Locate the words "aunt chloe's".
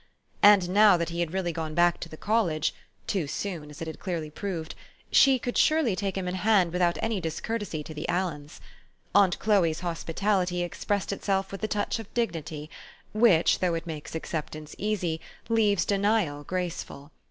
9.13-9.81